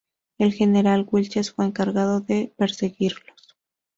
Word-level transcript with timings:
El 0.39 0.51
general 0.53 1.07
Wilches 1.11 1.51
fue 1.51 1.63
encargado 1.63 2.21
de 2.21 2.51
perseguirlos. 2.57 3.55